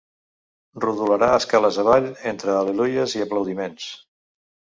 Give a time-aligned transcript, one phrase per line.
[0.85, 3.87] Rodolarà escales avall entre al·leluies i aplaudiments.